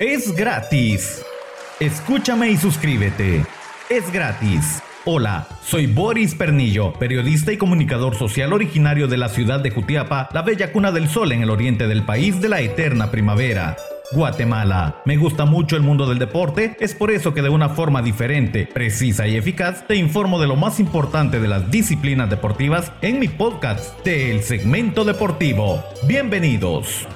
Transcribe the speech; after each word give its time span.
Es 0.00 0.34
gratis. 0.34 1.24
Escúchame 1.78 2.50
y 2.50 2.56
suscríbete. 2.56 3.44
Es 3.88 4.12
gratis. 4.12 4.82
Hola, 5.04 5.46
soy 5.62 5.86
Boris 5.86 6.34
Pernillo, 6.34 6.92
periodista 6.94 7.52
y 7.52 7.58
comunicador 7.58 8.16
social 8.16 8.52
originario 8.52 9.06
de 9.06 9.18
la 9.18 9.28
ciudad 9.28 9.60
de 9.60 9.70
Jutiapa, 9.70 10.30
la 10.32 10.42
bella 10.42 10.72
cuna 10.72 10.90
del 10.90 11.08
sol 11.08 11.30
en 11.30 11.42
el 11.42 11.50
oriente 11.50 11.86
del 11.86 12.02
país 12.02 12.40
de 12.40 12.48
la 12.48 12.60
eterna 12.60 13.12
primavera. 13.12 13.76
Guatemala. 14.10 15.00
Me 15.04 15.16
gusta 15.16 15.44
mucho 15.44 15.76
el 15.76 15.82
mundo 15.82 16.06
del 16.06 16.18
deporte, 16.18 16.76
es 16.80 16.92
por 16.92 17.12
eso 17.12 17.32
que 17.32 17.42
de 17.42 17.48
una 17.50 17.68
forma 17.68 18.02
diferente, 18.02 18.66
precisa 18.66 19.28
y 19.28 19.36
eficaz 19.36 19.86
te 19.86 19.94
informo 19.94 20.40
de 20.40 20.48
lo 20.48 20.56
más 20.56 20.80
importante 20.80 21.38
de 21.38 21.46
las 21.46 21.70
disciplinas 21.70 22.28
deportivas 22.28 22.90
en 23.00 23.20
mi 23.20 23.28
podcast 23.28 24.04
del 24.04 24.42
segmento 24.42 25.04
deportivo. 25.04 25.84
Bienvenidos. 26.08 27.06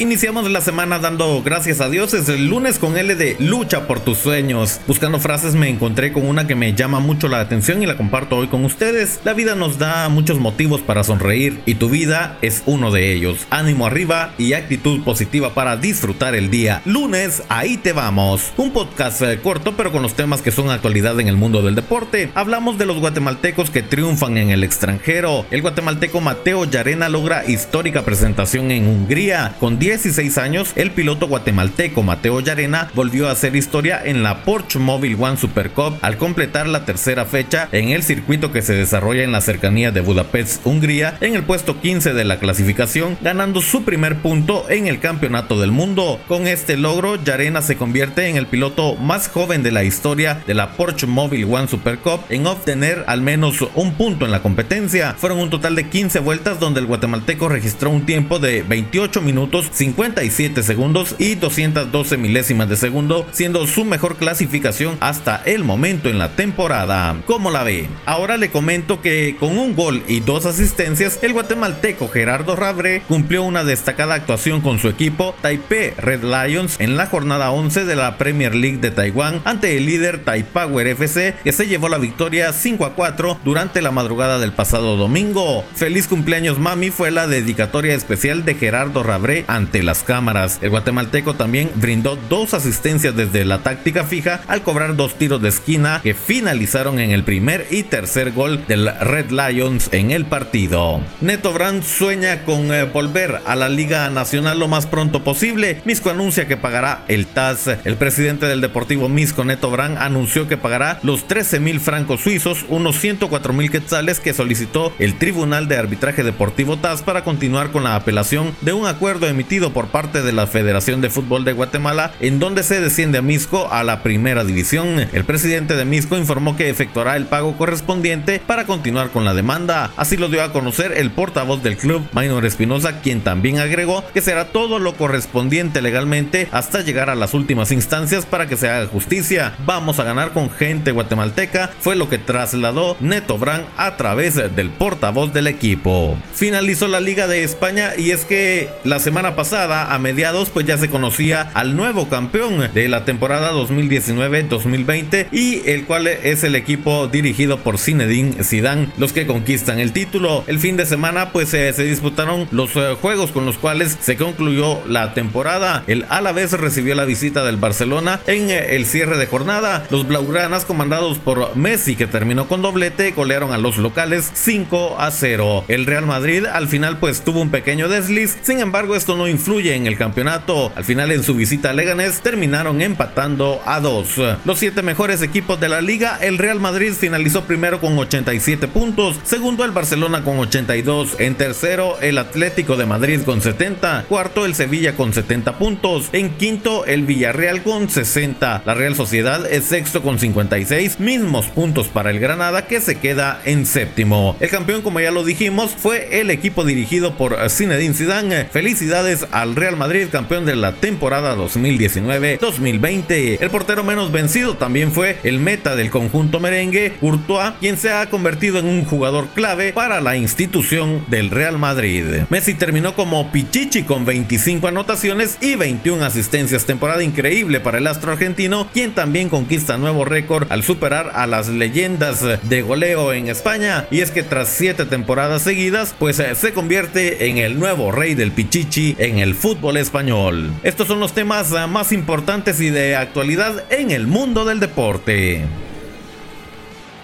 Iniciamos 0.00 0.50
la 0.50 0.60
semana 0.60 0.98
dando 0.98 1.40
gracias 1.44 1.80
a 1.80 1.88
Dios. 1.88 2.14
Es 2.14 2.28
el 2.28 2.48
lunes 2.48 2.80
con 2.80 2.96
L 2.96 3.14
de 3.14 3.36
Lucha 3.38 3.86
por 3.86 4.00
tus 4.00 4.18
sueños. 4.18 4.80
Buscando 4.88 5.20
frases 5.20 5.54
me 5.54 5.68
encontré 5.68 6.12
con 6.12 6.26
una 6.26 6.48
que 6.48 6.56
me 6.56 6.74
llama 6.74 6.98
mucho 6.98 7.28
la 7.28 7.38
atención 7.38 7.80
y 7.80 7.86
la 7.86 7.96
comparto 7.96 8.36
hoy 8.36 8.48
con 8.48 8.64
ustedes. 8.64 9.20
La 9.22 9.34
vida 9.34 9.54
nos 9.54 9.78
da 9.78 10.08
muchos 10.08 10.40
motivos 10.40 10.80
para 10.80 11.04
sonreír 11.04 11.60
y 11.64 11.76
tu 11.76 11.90
vida 11.90 12.38
es 12.42 12.64
uno 12.66 12.90
de 12.90 13.12
ellos. 13.12 13.46
Ánimo 13.50 13.86
arriba 13.86 14.34
y 14.36 14.54
actitud 14.54 15.00
positiva 15.04 15.54
para 15.54 15.76
disfrutar 15.76 16.34
el 16.34 16.50
día. 16.50 16.82
Lunes, 16.84 17.44
ahí 17.48 17.76
te 17.76 17.92
vamos. 17.92 18.52
Un 18.56 18.72
podcast 18.72 19.22
eh, 19.22 19.38
corto 19.40 19.76
pero 19.76 19.92
con 19.92 20.02
los 20.02 20.14
temas 20.14 20.42
que 20.42 20.50
son 20.50 20.70
actualidad 20.70 21.20
en 21.20 21.28
el 21.28 21.36
mundo 21.36 21.62
del 21.62 21.76
deporte. 21.76 22.32
Hablamos 22.34 22.78
de 22.78 22.86
los 22.86 22.98
guatemaltecos 22.98 23.70
que 23.70 23.82
triunfan 23.82 24.38
en 24.38 24.50
el 24.50 24.64
extranjero. 24.64 25.46
El 25.52 25.62
guatemalteco 25.62 26.20
Mateo 26.20 26.64
Yarena 26.64 27.08
logra 27.08 27.44
histórica 27.46 28.04
presentación 28.04 28.72
en 28.72 28.88
Hungría 28.88 29.54
con 29.60 29.78
16 29.84 30.38
años, 30.38 30.72
el 30.76 30.92
piloto 30.92 31.28
guatemalteco 31.28 32.02
Mateo 32.02 32.40
Yarena 32.40 32.88
volvió 32.94 33.28
a 33.28 33.32
hacer 33.32 33.54
historia 33.54 34.00
en 34.02 34.22
la 34.22 34.42
Porsche 34.42 34.78
Mobile 34.78 35.22
One 35.22 35.36
Super 35.36 35.72
Cup 35.72 35.98
al 36.00 36.16
completar 36.16 36.66
la 36.66 36.86
tercera 36.86 37.26
fecha 37.26 37.68
en 37.70 37.90
el 37.90 38.02
circuito 38.02 38.50
que 38.50 38.62
se 38.62 38.72
desarrolla 38.72 39.24
en 39.24 39.32
la 39.32 39.42
cercanía 39.42 39.90
de 39.90 40.00
Budapest, 40.00 40.64
Hungría, 40.64 41.18
en 41.20 41.34
el 41.34 41.42
puesto 41.42 41.82
15 41.82 42.14
de 42.14 42.24
la 42.24 42.38
clasificación, 42.38 43.18
ganando 43.20 43.60
su 43.60 43.84
primer 43.84 44.16
punto 44.22 44.70
en 44.70 44.86
el 44.86 45.00
Campeonato 45.00 45.60
del 45.60 45.70
Mundo. 45.70 46.18
Con 46.28 46.46
este 46.46 46.78
logro, 46.78 47.22
Yarena 47.22 47.60
se 47.60 47.76
convierte 47.76 48.28
en 48.28 48.38
el 48.38 48.46
piloto 48.46 48.96
más 48.96 49.28
joven 49.28 49.62
de 49.62 49.70
la 49.70 49.84
historia 49.84 50.42
de 50.46 50.54
la 50.54 50.78
Porsche 50.78 51.06
Mobile 51.06 51.44
One 51.44 51.68
Super 51.68 51.98
Cup 51.98 52.20
en 52.30 52.46
obtener 52.46 53.04
al 53.06 53.20
menos 53.20 53.62
un 53.74 53.92
punto 53.92 54.24
en 54.24 54.30
la 54.30 54.40
competencia. 54.40 55.14
Fueron 55.18 55.40
un 55.40 55.50
total 55.50 55.74
de 55.74 55.90
15 55.90 56.20
vueltas 56.20 56.58
donde 56.58 56.80
el 56.80 56.86
guatemalteco 56.86 57.50
registró 57.50 57.90
un 57.90 58.06
tiempo 58.06 58.38
de 58.38 58.62
28 58.62 59.20
minutos 59.20 59.73
57 59.74 60.62
segundos 60.62 61.16
y 61.18 61.34
212 61.34 62.16
milésimas 62.16 62.68
de 62.68 62.76
segundo, 62.76 63.26
siendo 63.32 63.66
su 63.66 63.84
mejor 63.84 64.16
clasificación 64.16 64.96
hasta 65.00 65.42
el 65.44 65.64
momento 65.64 66.08
en 66.08 66.18
la 66.18 66.36
temporada. 66.36 67.16
¿Cómo 67.26 67.50
la 67.50 67.64
ve? 67.64 67.88
Ahora 68.06 68.36
le 68.36 68.50
comento 68.50 69.00
que 69.00 69.36
con 69.38 69.58
un 69.58 69.74
gol 69.74 70.02
y 70.06 70.20
dos 70.20 70.46
asistencias, 70.46 71.18
el 71.22 71.32
guatemalteco 71.32 72.08
Gerardo 72.08 72.56
Rabre 72.56 73.02
cumplió 73.08 73.42
una 73.42 73.64
destacada 73.64 74.14
actuación 74.14 74.60
con 74.60 74.78
su 74.78 74.88
equipo 74.88 75.34
Taipei 75.42 75.90
Red 75.96 76.22
Lions 76.22 76.76
en 76.78 76.96
la 76.96 77.06
jornada 77.06 77.50
11 77.50 77.84
de 77.84 77.96
la 77.96 78.16
Premier 78.16 78.54
League 78.54 78.78
de 78.78 78.90
Taiwán 78.90 79.40
ante 79.44 79.76
el 79.76 79.86
líder 79.86 80.24
Taipower 80.24 80.86
FC 80.86 81.34
que 81.42 81.52
se 81.52 81.66
llevó 81.66 81.88
la 81.88 81.98
victoria 81.98 82.52
5 82.52 82.84
a 82.84 82.94
4 82.94 83.40
durante 83.44 83.82
la 83.82 83.90
madrugada 83.90 84.38
del 84.38 84.52
pasado 84.52 84.96
domingo. 84.96 85.64
Feliz 85.74 86.06
cumpleaños 86.06 86.58
mami 86.58 86.90
fue 86.90 87.10
la 87.10 87.26
dedicatoria 87.26 87.94
especial 87.94 88.44
de 88.44 88.54
Gerardo 88.54 89.02
Rabre 89.02 89.44
ante 89.48 89.63
las 89.82 90.02
cámaras. 90.02 90.58
El 90.62 90.70
guatemalteco 90.70 91.34
también 91.34 91.70
brindó 91.74 92.16
dos 92.28 92.54
asistencias 92.54 93.16
desde 93.16 93.44
la 93.44 93.58
táctica 93.58 94.04
fija 94.04 94.40
al 94.46 94.62
cobrar 94.62 94.96
dos 94.96 95.14
tiros 95.16 95.42
de 95.42 95.48
esquina 95.48 96.00
que 96.02 96.14
finalizaron 96.14 96.98
en 96.98 97.10
el 97.10 97.24
primer 97.24 97.66
y 97.70 97.82
tercer 97.82 98.32
gol 98.32 98.66
del 98.66 98.90
Red 99.00 99.30
Lions 99.30 99.88
en 99.92 100.10
el 100.10 100.24
partido. 100.26 101.00
Neto 101.20 101.52
Brand 101.52 101.82
sueña 101.82 102.44
con 102.44 102.72
eh, 102.72 102.84
volver 102.84 103.40
a 103.46 103.56
la 103.56 103.68
Liga 103.68 104.08
Nacional 104.10 104.58
lo 104.58 104.68
más 104.68 104.86
pronto 104.86 105.24
posible. 105.24 105.80
Misco 105.84 106.10
anuncia 106.10 106.46
que 106.46 106.56
pagará 106.56 107.04
el 107.08 107.26
TAS. 107.26 107.68
El 107.84 107.96
presidente 107.96 108.46
del 108.46 108.60
Deportivo 108.60 109.08
Misco, 109.08 109.44
Neto 109.44 109.70
Brand, 109.70 109.98
anunció 109.98 110.48
que 110.48 110.56
pagará 110.56 110.98
los 111.02 111.26
13 111.26 111.60
mil 111.60 111.80
francos 111.80 112.20
suizos, 112.20 112.64
unos 112.68 113.00
104 113.00 113.52
mil 113.52 113.70
quetzales 113.70 114.20
que 114.20 114.34
solicitó 114.34 114.92
el 114.98 115.18
Tribunal 115.18 115.68
de 115.68 115.76
Arbitraje 115.76 116.22
Deportivo 116.22 116.76
TAS 116.76 117.02
para 117.02 117.24
continuar 117.24 117.70
con 117.70 117.84
la 117.84 117.96
apelación 117.96 118.54
de 118.60 118.72
un 118.72 118.86
acuerdo 118.86 119.26
emitido 119.26 119.53
por 119.54 119.86
parte 119.86 120.22
de 120.22 120.32
la 120.32 120.48
Federación 120.48 121.00
de 121.00 121.10
Fútbol 121.10 121.44
de 121.44 121.52
Guatemala, 121.52 122.12
en 122.20 122.40
donde 122.40 122.64
se 122.64 122.80
desciende 122.80 123.18
a 123.18 123.22
Misco 123.22 123.68
a 123.70 123.84
la 123.84 124.02
primera 124.02 124.42
división. 124.42 125.06
El 125.12 125.24
presidente 125.24 125.76
de 125.76 125.84
Misco 125.84 126.16
informó 126.16 126.56
que 126.56 126.68
efectuará 126.68 127.16
el 127.16 127.26
pago 127.26 127.56
correspondiente 127.56 128.42
para 128.44 128.66
continuar 128.66 129.10
con 129.10 129.24
la 129.24 129.32
demanda. 129.32 129.92
Así 129.96 130.16
lo 130.16 130.28
dio 130.28 130.42
a 130.42 130.52
conocer 130.52 130.92
el 130.96 131.12
portavoz 131.12 131.62
del 131.62 131.76
club, 131.76 132.02
Maynor 132.12 132.44
Espinosa, 132.44 133.00
quien 133.00 133.20
también 133.20 133.60
agregó 133.60 134.04
que 134.12 134.22
será 134.22 134.46
todo 134.46 134.80
lo 134.80 134.94
correspondiente 134.94 135.80
legalmente 135.80 136.48
hasta 136.50 136.80
llegar 136.80 137.08
a 137.08 137.14
las 137.14 137.32
últimas 137.32 137.70
instancias 137.70 138.26
para 138.26 138.48
que 138.48 138.56
se 138.56 138.68
haga 138.68 138.88
justicia. 138.88 139.54
Vamos 139.64 140.00
a 140.00 140.04
ganar 140.04 140.32
con 140.32 140.50
gente 140.50 140.90
guatemalteca, 140.90 141.70
fue 141.78 141.94
lo 141.94 142.08
que 142.08 142.18
trasladó 142.18 142.96
Neto 142.98 143.38
Brand 143.38 143.66
a 143.76 143.96
través 143.96 144.34
del 144.34 144.70
portavoz 144.70 145.32
del 145.32 145.46
equipo. 145.46 146.18
Finalizó 146.34 146.88
la 146.88 147.00
Liga 147.00 147.28
de 147.28 147.44
España 147.44 147.92
y 147.96 148.10
es 148.10 148.24
que 148.24 148.68
la 148.82 148.98
semana 148.98 149.36
pasada 149.36 149.43
a 149.52 149.98
mediados, 149.98 150.50
pues 150.50 150.66
ya 150.66 150.78
se 150.78 150.88
conocía 150.88 151.50
al 151.54 151.76
nuevo 151.76 152.08
campeón 152.08 152.70
de 152.72 152.88
la 152.88 153.04
temporada 153.04 153.52
2019-2020 153.52 155.28
y 155.32 155.68
el 155.68 155.84
cual 155.84 156.06
es 156.06 156.44
el 156.44 156.54
equipo 156.54 157.08
dirigido 157.08 157.58
por 157.58 157.78
Zinedine 157.78 158.42
Zidane, 158.42 158.88
los 158.96 159.12
que 159.12 159.26
conquistan 159.26 159.80
el 159.80 159.92
título. 159.92 160.44
El 160.46 160.58
fin 160.58 160.76
de 160.76 160.86
semana, 160.86 161.30
pues 161.30 161.52
eh, 161.52 161.72
se 161.72 161.84
disputaron 161.84 162.48
los 162.52 162.74
eh, 162.76 162.96
juegos 163.00 163.32
con 163.32 163.44
los 163.44 163.58
cuales 163.58 163.98
se 164.00 164.16
concluyó 164.16 164.82
la 164.86 165.14
temporada. 165.14 165.84
El 165.86 166.06
Alavés 166.08 166.52
recibió 166.52 166.94
la 166.94 167.04
visita 167.04 167.44
del 167.44 167.56
Barcelona 167.56 168.20
en 168.26 168.50
eh, 168.50 168.76
el 168.76 168.86
cierre 168.86 169.18
de 169.18 169.26
jornada. 169.26 169.86
Los 169.90 170.08
Blaugranas, 170.08 170.64
comandados 170.64 171.18
por 171.18 171.54
Messi, 171.54 171.96
que 171.96 172.06
terminó 172.06 172.48
con 172.48 172.62
doblete, 172.62 173.12
golearon 173.12 173.52
a 173.52 173.58
los 173.58 173.76
locales 173.76 174.30
5 174.32 174.96
a 174.98 175.10
0. 175.10 175.64
El 175.68 175.86
Real 175.86 176.06
Madrid 176.06 176.46
al 176.46 176.68
final 176.68 176.98
pues 176.98 177.22
tuvo 177.22 177.40
un 177.40 177.50
pequeño 177.50 177.88
desliz, 177.88 178.38
sin 178.42 178.60
embargo 178.60 178.96
esto 178.96 179.16
no 179.16 179.28
influye 179.34 179.74
en 179.74 179.86
el 179.86 179.98
campeonato. 179.98 180.72
Al 180.74 180.84
final 180.84 181.10
en 181.10 181.22
su 181.22 181.34
visita 181.34 181.70
a 181.70 181.72
Leganés 181.72 182.20
terminaron 182.20 182.80
empatando 182.80 183.60
a 183.66 183.80
dos. 183.80 184.20
Los 184.44 184.58
siete 184.58 184.82
mejores 184.82 185.22
equipos 185.22 185.58
de 185.60 185.68
la 185.68 185.80
liga, 185.80 186.18
el 186.20 186.38
Real 186.38 186.60
Madrid 186.60 186.92
finalizó 186.92 187.44
primero 187.44 187.80
con 187.80 187.98
87 187.98 188.68
puntos, 188.68 189.18
segundo 189.24 189.64
el 189.64 189.72
Barcelona 189.72 190.22
con 190.22 190.38
82, 190.38 191.16
en 191.18 191.34
tercero 191.34 191.98
el 192.00 192.18
Atlético 192.18 192.76
de 192.76 192.86
Madrid 192.86 193.22
con 193.24 193.42
70, 193.42 194.04
cuarto 194.08 194.46
el 194.46 194.54
Sevilla 194.54 194.94
con 194.94 195.12
70 195.12 195.58
puntos, 195.58 196.08
en 196.12 196.30
quinto 196.30 196.86
el 196.86 197.02
Villarreal 197.02 197.62
con 197.62 197.90
60, 197.90 198.62
la 198.64 198.74
Real 198.74 198.94
Sociedad 198.94 199.50
es 199.50 199.64
sexto 199.64 200.02
con 200.02 200.18
56, 200.18 201.00
mismos 201.00 201.46
puntos 201.46 201.88
para 201.88 202.10
el 202.10 202.20
Granada 202.20 202.66
que 202.66 202.80
se 202.80 202.96
queda 202.96 203.40
en 203.44 203.66
séptimo. 203.66 204.36
El 204.40 204.50
campeón 204.50 204.82
como 204.82 205.00
ya 205.00 205.10
lo 205.10 205.24
dijimos 205.24 205.72
fue 205.76 206.20
el 206.20 206.30
equipo 206.30 206.64
dirigido 206.64 207.16
por 207.16 207.50
Zinedine 207.50 207.94
Zidane. 207.94 208.44
Felicidades 208.44 209.23
al 209.32 209.56
Real 209.56 209.76
Madrid, 209.76 210.08
campeón 210.10 210.46
de 210.46 210.56
la 210.56 210.72
temporada 210.72 211.36
2019-2020. 211.36 213.38
El 213.40 213.50
portero 213.50 213.84
menos 213.84 214.12
vencido 214.12 214.56
también 214.56 214.92
fue 214.92 215.18
el 215.22 215.38
meta 215.38 215.76
del 215.76 215.90
conjunto 215.90 216.40
merengue, 216.40 216.94
Courtois, 217.00 217.52
quien 217.60 217.76
se 217.76 217.92
ha 217.92 218.08
convertido 218.10 218.58
en 218.58 218.66
un 218.66 218.84
jugador 218.84 219.28
clave 219.34 219.72
para 219.72 220.00
la 220.00 220.16
institución 220.16 221.04
del 221.08 221.30
Real 221.30 221.58
Madrid. 221.58 222.04
Messi 222.30 222.54
terminó 222.54 222.94
como 222.94 223.30
Pichichi 223.30 223.82
con 223.82 224.04
25 224.04 224.68
anotaciones 224.68 225.38
y 225.40 225.56
21 225.56 226.04
asistencias, 226.04 226.64
temporada 226.64 227.02
increíble 227.02 227.60
para 227.60 227.78
el 227.78 227.86
astro 227.86 228.12
argentino, 228.12 228.68
quien 228.72 228.92
también 228.92 229.28
conquista 229.28 229.78
nuevo 229.78 230.04
récord 230.04 230.50
al 230.50 230.62
superar 230.62 231.12
a 231.14 231.26
las 231.26 231.48
leyendas 231.48 232.24
de 232.42 232.62
goleo 232.62 233.12
en 233.12 233.28
España. 233.28 233.86
Y 233.90 234.00
es 234.00 234.10
que 234.10 234.22
tras 234.22 234.48
7 234.48 234.86
temporadas 234.86 235.42
seguidas, 235.42 235.94
pues 235.98 236.22
se 236.34 236.52
convierte 236.52 237.28
en 237.28 237.38
el 237.38 237.58
nuevo 237.58 237.92
rey 237.92 238.14
del 238.14 238.32
Pichichi 238.32 238.96
en 238.98 239.13
el 239.18 239.24
el 239.24 239.34
fútbol 239.34 239.78
español. 239.78 240.52
Estos 240.62 240.86
son 240.86 241.00
los 241.00 241.12
temas 241.12 241.52
ah, 241.52 241.66
más 241.66 241.92
importantes 241.92 242.60
y 242.60 242.70
de 242.70 242.94
actualidad 242.94 243.64
en 243.72 243.90
el 243.90 244.06
mundo 244.06 244.44
del 244.44 244.60
deporte. 244.60 245.44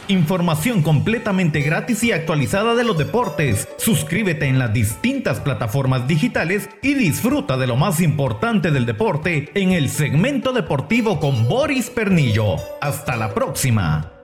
Información 0.06 0.82
completamente 0.82 1.60
gratis 1.60 2.02
y 2.04 2.12
actualizada 2.12 2.74
de 2.74 2.84
los 2.84 2.98
deportes. 2.98 3.68
Suscríbete 3.78 4.46
en 4.46 4.58
las 4.58 4.72
distintas 4.72 5.40
plataformas 5.40 6.06
digitales 6.08 6.68
y 6.82 6.94
disfruta 6.94 7.56
de 7.56 7.66
lo 7.66 7.76
más 7.76 8.00
importante 8.00 8.70
del 8.70 8.86
deporte 8.86 9.50
en 9.54 9.72
el 9.72 9.88
segmento 9.88 10.52
deportivo 10.52 11.20
con 11.20 11.48
Boris 11.48 11.90
Pernillo. 11.90 12.56
Hasta 12.80 13.16
la 13.16 13.32
próxima. 13.32 14.19